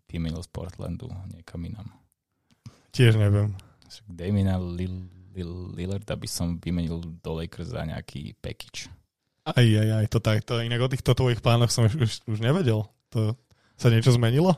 [0.08, 1.88] vymenil z Portlandu niekam inám?
[2.96, 3.52] Tiež neviem.
[4.08, 8.92] Damina Lil, Lil, Lillarda by som vymenil do Lakers za nejaký package.
[9.48, 10.60] Aj, aj, aj, to takto.
[10.60, 12.84] Inak o týchto tvojich plánoch som už, už, už nevedel.
[13.16, 13.34] To
[13.80, 14.54] sa niečo zmenilo?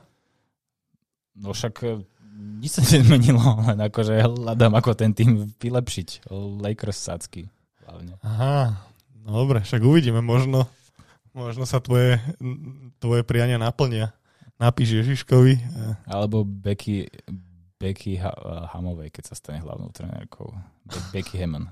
[1.38, 6.28] No však nič sa nezmenilo, len akože hľadám, ako ten tým vylepšiť.
[6.60, 7.48] Lakers sacky
[7.84, 8.18] hlavne.
[8.24, 8.80] Aha,
[9.22, 10.66] no dobre, však uvidíme, možno,
[11.36, 12.18] možno sa tvoje,
[12.98, 14.10] tvoje priania naplnia.
[14.54, 15.58] Napíš Ježiškovi.
[16.06, 17.10] Alebo Becky,
[17.78, 18.16] Becky
[18.74, 20.50] Hamovej, keď sa stane hlavnou trenérkou.
[21.14, 21.70] Becky Hammond.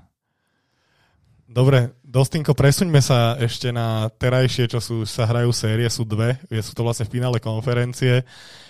[1.43, 6.71] Dobre, Dostinko, presuňme sa ešte na terajšie, čo sú, sa hrajú série, sú dve, sú
[6.71, 8.23] to vlastne v finále konferencie.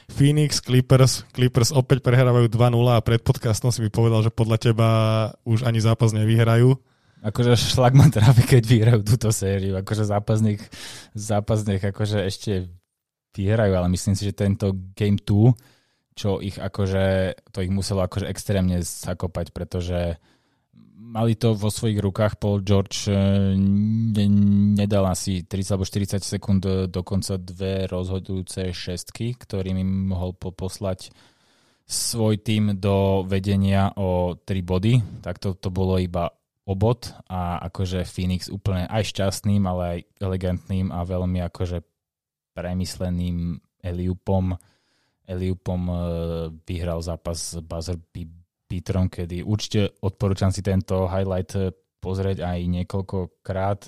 [0.09, 4.89] Phoenix, Clippers, Clippers opäť prehrávajú 2-0 a pred podcastom si mi povedal, že podľa teba
[5.45, 6.75] už ani zápas nevyhrajú.
[7.23, 9.79] Akože šlak ma trápi, keď vyhrajú túto sériu.
[9.79, 10.59] Akože zápasných,
[11.15, 12.67] zápasných akože ešte
[13.31, 15.55] vyhrajú, ale myslím si, že tento Game 2,
[16.13, 20.21] čo ich akože, to ich muselo akože extrémne zakopať, pretože
[21.03, 22.41] mali to vo svojich rukách.
[22.41, 24.25] Paul George eh, ne,
[24.73, 31.13] nedal asi 30 alebo 40 sekúnd eh, dokonca dve rozhodujúce šestky, ktorým im mohol poslať
[31.83, 34.93] svoj tým do vedenia o 3 body.
[35.21, 36.31] Tak to, to bolo iba
[36.63, 41.83] obod a akože Phoenix úplne aj šťastným, ale aj elegantným a veľmi akože
[42.55, 44.55] premysleným Eliupom
[45.23, 45.97] Eliupom eh,
[46.67, 47.95] vyhral zápas buzzer
[48.67, 51.71] Petrom, kedy určite odporúčam si tento highlight eh,
[52.03, 53.79] pozrieť aj niekoľkokrát,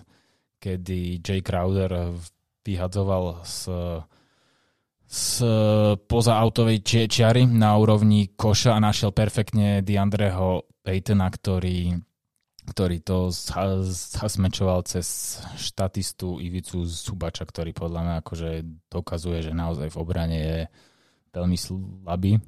[0.63, 2.15] kedy Jay Crowder
[2.63, 3.67] vyhadzoval z,
[5.04, 5.28] z
[6.08, 12.00] poza autovej či, čiary na úrovni koša a našiel perfektne Diandreho Paytona, ktorý,
[12.71, 13.30] ktorý to
[14.15, 18.50] zasmečoval cez štatistu Ivicu Subača, ktorý podľa mňa akože
[18.88, 20.60] dokazuje, že naozaj v obrane je
[21.36, 22.39] veľmi slabý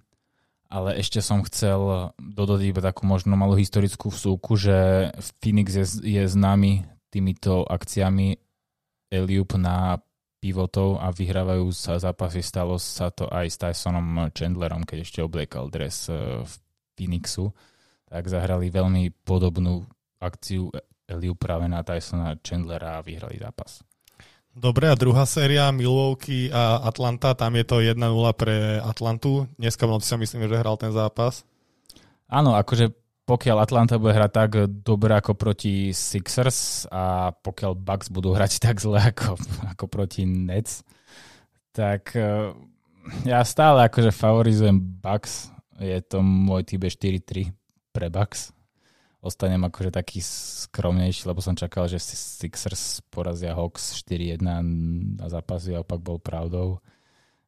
[0.67, 6.23] ale ešte som chcel dodať iba takú možno malú historickú vsúku, že Phoenix je, je
[6.27, 8.35] známy týmito akciami
[9.07, 9.95] Eliup na
[10.43, 12.43] pivotov a vyhrávajú sa zápasy.
[12.43, 16.51] Stalo sa to aj s Tysonom Chandlerom, keď ešte obliekal dres e, v
[16.99, 17.55] Phoenixu.
[18.11, 19.87] Tak zahrali veľmi podobnú
[20.19, 20.67] akciu
[21.07, 23.86] Eliup práve na Tysona Chandlera a vyhrali zápas.
[24.57, 27.93] Dobre, a druhá séria Milwaukee a Atlanta, tam je to 1-0
[28.33, 29.45] pre Atlantu.
[29.61, 31.45] Dneska v noci sa myslím, že hral ten zápas.
[32.25, 32.89] Áno, akože
[33.29, 38.81] pokiaľ Atlanta bude hrať tak dobre ako proti Sixers a pokiaľ Bucks budú hrať tak
[38.81, 39.37] zle ako,
[39.77, 40.81] ako proti Nets,
[41.69, 42.57] tak uh,
[43.29, 45.53] ja stále akože favorizujem Bucks.
[45.77, 47.53] Je to môj typ 4-3
[47.93, 48.56] pre Bucks
[49.21, 54.41] ostanem akože taký skromnejší, lebo som čakal, že Sixers porazia Hawks 4-1
[55.17, 56.79] na zápasy a opak bol pravdou.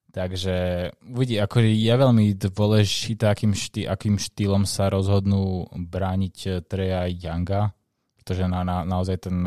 [0.10, 7.78] Takže uvidí, ako je veľmi dôležité, akým, štý, akým štýlom sa rozhodnú brániť Treja Younga,
[8.18, 9.38] pretože na, na, naozaj ten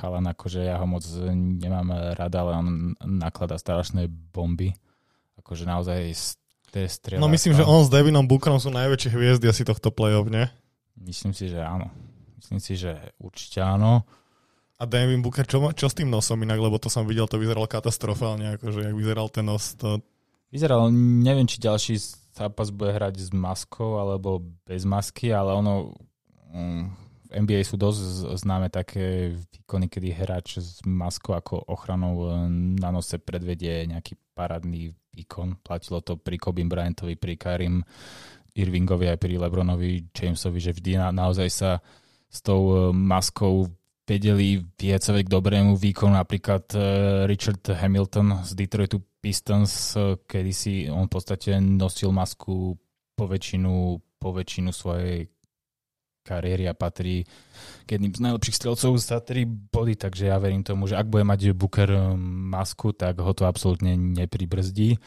[0.00, 1.04] chalan, akože ja ho moc
[1.60, 2.66] nemám rada, ale on
[3.04, 4.72] naklada strašné bomby.
[5.36, 6.16] Akože naozaj
[6.72, 7.20] strieľa.
[7.20, 10.48] No myslím, že on s Devinom Bookerom sú najväčšie hviezdy asi tohto play-off, nie?
[11.00, 11.88] Myslím si, že áno.
[12.40, 14.04] Myslím si, že určite áno.
[14.80, 17.68] A Devin Booker, čo, čo s tým nosom inak, lebo to som videl, to vyzeralo
[17.68, 20.00] katastrofálne, akože jak vyzeral ten nos, to
[20.50, 20.90] Vyzeral,
[21.22, 21.94] neviem, či ďalší
[22.34, 25.94] zápas bude hrať s maskou alebo bez masky, ale ono
[26.50, 26.82] mm,
[27.30, 32.50] v NBA sú dosť známe také výkony, kedy hráč s maskou ako ochranou e,
[32.82, 35.62] na nose predvedie nejaký parádny výkon.
[35.62, 37.86] Platilo to pri Kobe Bryantovi, pri Karim
[38.54, 41.70] Irvingovi aj pri Lebronovi Jamesovi, že vždy na, naozaj sa
[42.30, 43.66] s tou e, maskou
[44.06, 46.18] vedeli viecovať k dobrému výkonu.
[46.18, 46.78] Napríklad e,
[47.30, 52.74] Richard Hamilton z Detroitu Pistons, e, kedy si on v podstate nosil masku
[53.14, 55.30] po väčšinu, po väčšinu svojej
[56.20, 57.26] kariéry a patrí
[57.88, 61.26] k jedným z najlepších strelcov za 3 body, takže ja verím tomu, že ak bude
[61.26, 62.14] mať Booker
[62.54, 65.00] masku, tak ho to absolútne nepribrzdí.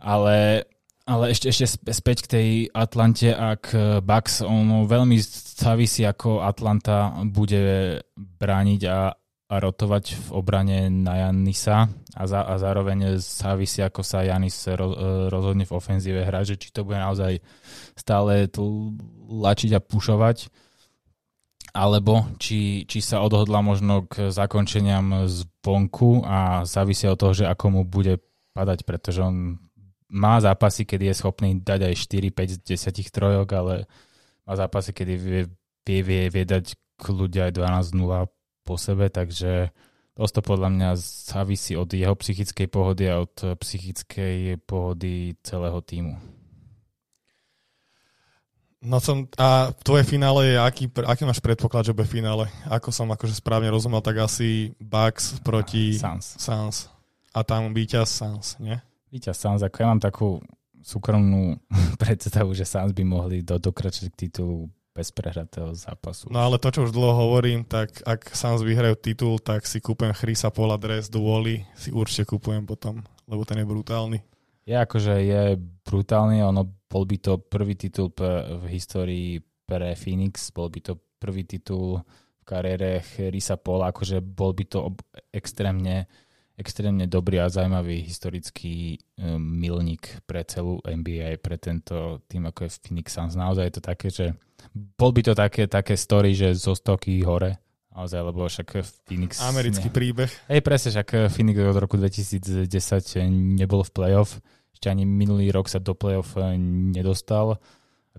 [0.00, 0.64] Ale
[1.10, 4.46] ale ešte, ešte späť k tej Atlante a k Bucks.
[4.46, 5.18] Ono veľmi
[5.58, 9.10] závisí, ako Atlanta bude brániť a,
[9.50, 14.94] a rotovať v obrane na Janisa a, za, a zároveň závisí, ako sa Janis ro,
[15.26, 17.42] rozhodne v ofenzíve hrať, že či to bude naozaj
[17.98, 18.46] stále
[19.26, 20.46] lačiť a pušovať,
[21.74, 27.50] alebo či, či sa odhodla možno k zakončeniam z vonku a závisí od toho, že
[27.50, 28.22] ako mu bude
[28.54, 29.58] padať, pretože on
[30.10, 32.58] má zápasy, kedy je schopný dať aj 4, 5 z
[32.90, 33.74] 10 trojok, ale
[34.44, 35.42] má zápasy, kedy vie,
[35.86, 38.28] vie, vie, vie dať ľudia aj 12-0
[38.66, 39.70] po sebe, takže
[40.18, 40.90] dosť to podľa mňa
[41.32, 46.18] závisí od jeho psychickej pohody a od psychickej pohody celého týmu.
[48.80, 52.48] No som, a tvoje finále je, aký, aký máš predpoklad, že bude finále?
[52.64, 56.24] Ako som akože správne rozumel, tak asi Bucks proti Sans.
[56.40, 56.88] Sans.
[57.36, 58.80] A tam víťaz Sans, nie?
[59.10, 60.38] Víťaz Sans, ako ja mám takú
[60.80, 61.58] súkromnú
[62.02, 66.30] predstavu, že Sans by mohli do, dokračiť k titulu bez prehratého zápasu.
[66.34, 70.10] No ale to, čo už dlho hovorím, tak ak Sans vyhrajú titul, tak si kúpem
[70.14, 74.18] Chrisa Pola dres do Wally, si určite kúpujem potom, lebo ten je brutálny.
[74.66, 75.42] Je akože je
[75.86, 81.46] brutálny, ono bol by to prvý titul v histórii pre Phoenix, bol by to prvý
[81.46, 82.02] titul
[82.38, 84.90] v kariére Chrisa Pola, akože bol by to
[85.30, 86.10] extrémne
[86.60, 92.70] extrémne dobrý a zaujímavý historický um, milník pre celú NBA, pre tento tým, ako je
[92.84, 93.32] Phoenix Suns.
[93.32, 94.26] Naozaj je to také, že
[94.76, 97.56] bol by to také, také story, že zo stoky hore,
[97.96, 99.40] naozaj, lebo však Phoenix...
[99.40, 100.30] Americký ne, príbeh.
[100.52, 102.68] Hej, presne, však Phoenix od roku 2010
[103.56, 104.36] nebol v playoff,
[104.76, 106.36] ešte ani minulý rok sa do playoff
[106.92, 107.60] nedostal.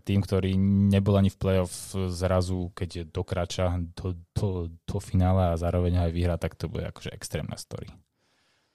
[0.06, 0.54] Tým, ktorý
[0.94, 6.36] nebol ani v playoff zrazu, keď dokrača do, do, do finále a zároveň aj vyhrá,
[6.38, 7.90] tak to bude akože extrémna story.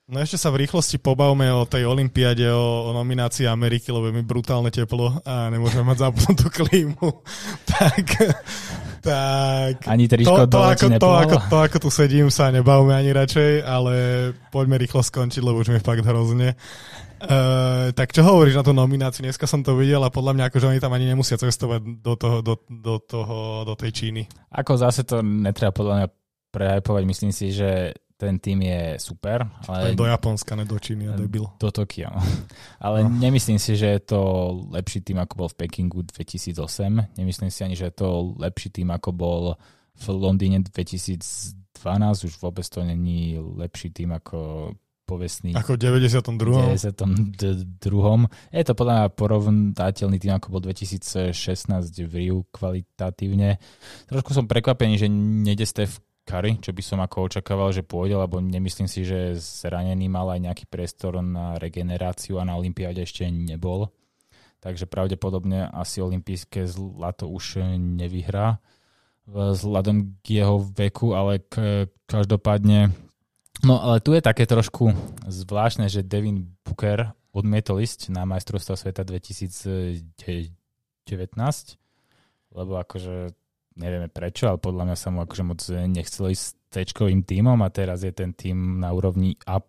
[0.06, 4.14] No ešte sa v rýchlosti pobavme o tej olympiade, o, o nominácii Ameriky, lebo je
[4.14, 7.26] mi brutálne teplo a nemôžeme mať zapnutú klímu.
[7.66, 8.06] tak,
[9.02, 9.82] tak...
[9.82, 13.94] Ani to, to, ako, to, ako, to, ako tu sedím, sa nebavme ani radšej, ale
[14.54, 16.54] poďme rýchlo skončiť, lebo už mi fakt hrozne.
[17.18, 19.26] Uh, tak čo hovoríš na tú nomináciu?
[19.26, 22.46] Dneska som to videl a podľa mňa akože oni tam ani nemusia cestovať do, toho,
[22.46, 24.22] do, do, toho, do tej Číny.
[24.54, 26.08] Ako zase to netreba podľa mňa
[26.54, 27.02] prehajpovať.
[27.10, 29.44] Myslím si, že ten tým je super.
[29.68, 31.44] Ale do Japonska, ne do Číny, a debil.
[31.60, 32.08] Do Tokia.
[32.16, 32.24] No.
[32.86, 33.12] Ale no.
[33.12, 34.20] nemyslím si, že je to
[34.72, 37.20] lepší tým, ako bol v Pekingu 2008.
[37.20, 39.42] Nemyslím si ani, že je to lepší tým, ako bol
[39.96, 41.52] v Londýne 2012.
[42.24, 44.72] Už vôbec to není lepší tým ako
[45.06, 45.54] povestný.
[45.54, 46.74] Ako v 92.
[46.74, 48.26] 92.
[48.50, 51.30] Je to podľa mňa porovnateľný tým, ako bol 2016
[52.08, 53.62] v Riu kvalitatívne.
[54.10, 58.42] Trošku som prekvapený, že nejde Steph Curry, čo by som ako očakával, že pôjde, lebo
[58.42, 63.94] nemyslím si, že zranený mal aj nejaký priestor na regeneráciu a na Olympiáde ešte nebol.
[64.58, 68.58] Takže pravdepodobne asi olympijské zlato už nevyhrá
[69.30, 72.94] vzhľadom k jeho veku, ale k, každopádne
[73.64, 74.92] No ale tu je také trošku
[75.24, 80.04] zvláštne, že Devin Booker odmietol ísť na majstrovstvo sveta 2019,
[82.52, 83.32] lebo akože
[83.76, 87.68] nevieme prečo, ale podľa mňa sa mu akože moc nechcelo ísť s tečkovým tímom a
[87.68, 89.60] teraz je ten tým na úrovni A+,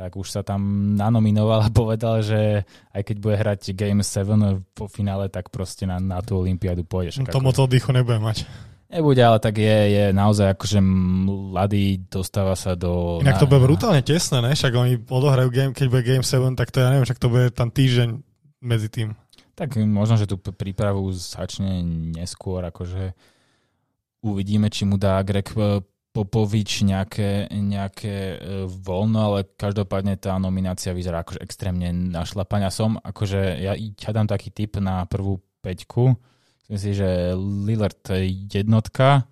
[0.00, 2.64] tak už sa tam nanominoval a povedal, že
[2.96, 7.20] aj keď bude hrať Game 7 po finále, tak proste na, na tú Olympiádu pôjdeš.
[7.20, 8.48] No to moc oddychu nebude mať.
[8.90, 13.22] Nebude, ale tak je, je naozaj akože mladý, dostáva sa do...
[13.22, 14.50] Inak to bude brutálne tesné, ne?
[14.50, 17.54] Však oni odohrajú game, keď bude Game 7, tak to ja neviem, však to bude
[17.54, 18.18] tam týždeň
[18.66, 19.14] medzi tým.
[19.54, 21.84] Tak možno, že tú prípravu začne
[22.16, 23.12] neskôr, akože
[24.24, 28.36] uvidíme, či mu dá Greg e, Popovič nejaké, nejaké e,
[28.66, 32.74] voľno, ale každopádne tá nominácia vyzerá akože extrémne našlapania.
[32.74, 36.18] Som, akože ja, ja dám taký tip na prvú peťku.
[36.66, 38.02] Myslím si, že Lillard
[38.50, 39.26] jednotka,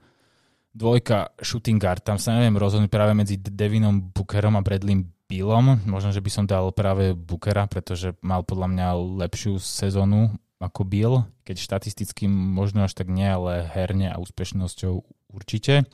[0.75, 5.85] dvojka shooting guard, tam sa neviem rozhodnúť práve medzi Devinom Bookerom a Bradleym Billom.
[5.85, 8.89] Možno, že by som dal práve Bookera, pretože mal podľa mňa
[9.29, 11.15] lepšiu sezónu ako Bill,
[11.47, 15.87] keď štatisticky možno až tak nie, ale herne a úspešnosťou určite.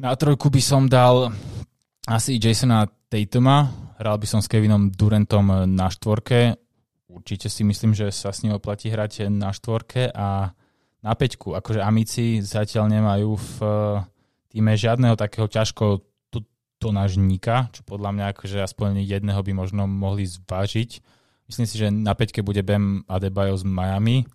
[0.00, 1.30] Na trojku by som dal
[2.08, 3.70] asi Jasona Tatuma,
[4.00, 6.58] hral by som s Kevinom Durantom na štvorke,
[7.06, 10.50] určite si myslím, že sa s ním oplatí hrať na štvorke a
[11.04, 11.54] na peťku.
[11.54, 13.56] Akože amici zatiaľ nemajú v
[14.50, 16.11] týme žiadneho takého ťažko
[16.82, 20.98] tonažníka, čo podľa mňa akože aspoň jedného by možno mohli zvážiť.
[21.46, 24.26] Myslím si, že na peťke bude Bam Adebayo z Miami,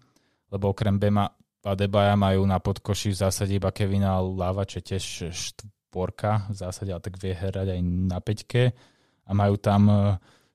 [0.47, 1.27] lebo okrem Bema
[1.67, 7.03] Adebaja majú na podkoši v zásade iba Kevina Lava, čo tiež štvorka v zásade, ale
[7.03, 8.71] tak vie hrať aj na peťke
[9.27, 9.95] a majú tam e,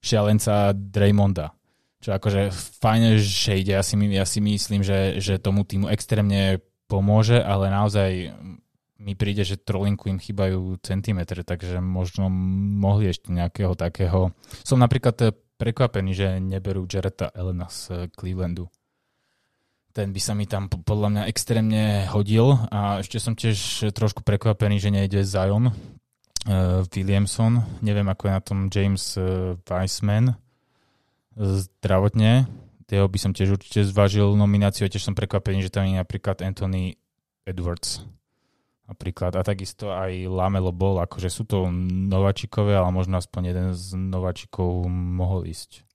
[0.00, 1.52] šialenca Draymonda.
[2.00, 2.48] Čo akože
[2.80, 3.76] fajne, že ide.
[3.76, 8.32] Ja si, ja si myslím, že, že tomu týmu extrémne pomôže, ale naozaj
[9.02, 12.30] mi príde, že trolinku im chýbajú centimetre, takže možno
[12.78, 14.30] mohli ešte nejakého takého...
[14.62, 18.70] Som napríklad prekvapený, že neberú Jareta Elena z Clevelandu.
[19.92, 24.80] Ten by sa mi tam podľa mňa extrémne hodil a ešte som tiež trošku prekvapený,
[24.80, 25.74] že nejde Zion uh,
[26.88, 27.60] Williamson.
[27.84, 30.32] Neviem, ako je na tom James uh, Weissman
[31.36, 32.48] zdravotne.
[32.88, 34.88] Tého by som tiež určite zvážil nomináciu.
[34.88, 36.96] Tiež som prekvapený, že tam je napríklad Anthony
[37.44, 38.00] Edwards
[38.86, 39.32] napríklad.
[39.38, 41.70] A takisto aj Lamelo bol, akože sú to
[42.10, 45.86] nováčikové, ale možno aspoň jeden z nováčikov mohol ísť.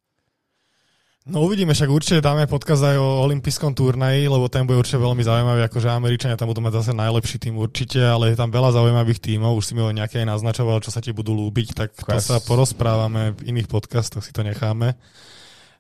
[1.28, 5.20] No uvidíme, však určite dáme podkaz aj o olympijskom turnaji, lebo ten bude určite veľmi
[5.28, 9.20] zaujímavý, akože Američania tam budú mať zase najlepší tým určite, ale je tam veľa zaujímavých
[9.20, 12.20] tímov, už si mi ho nejaké aj naznačoval, čo sa ti budú lúbiť, tak to
[12.24, 14.96] sa porozprávame v iných podcastoch, si to necháme.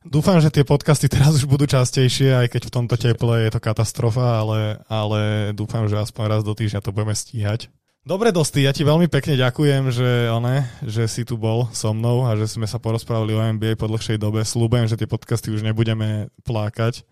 [0.07, 3.59] Dúfam, že tie podcasty teraz už budú častejšie, aj keď v tomto teple je to
[3.59, 7.67] katastrofa, ale, ale dúfam, že aspoň raz do týždňa to budeme stíhať.
[8.07, 12.23] Dobre, Dosty, ja ti veľmi pekne ďakujem, že, one, že si tu bol so mnou
[12.23, 14.47] a že sme sa porozprávali o NBA po dlhšej dobe.
[14.47, 17.03] Slúbujem, že tie podcasty už nebudeme plákať.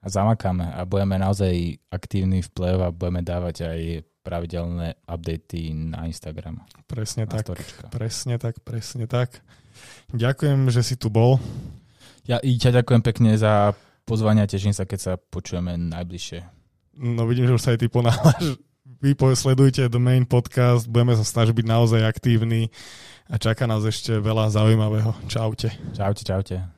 [0.00, 3.80] A zamakáme a budeme naozaj aktívni v play a budeme dávať aj
[4.24, 6.64] pravidelné updaty na Instagram.
[6.88, 7.84] Presne na tak, storička.
[7.92, 9.44] presne tak, presne tak.
[10.16, 11.36] Ďakujem, že si tu bol.
[12.28, 13.72] Ja i ťa ďakujem pekne za
[14.04, 16.44] pozvanie a teším sa, keď sa počujeme najbližšie.
[17.00, 18.60] No vidím, že už sa aj ty ponáhľaš.
[19.00, 22.68] Vy sledujte The Main Podcast, budeme sa snažiť byť naozaj aktívni
[23.32, 25.16] a čaká nás ešte veľa zaujímavého.
[25.24, 25.72] Čaute.
[25.96, 26.68] Čaute, čaute.